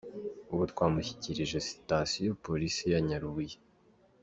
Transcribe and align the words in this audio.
Ubu 0.53 0.63
twamushyikirije 0.71 1.57
Sitasiyo 1.69 2.29
Polisi 2.45 2.83
ya 2.93 2.99
Nyarubuye. 3.07 3.55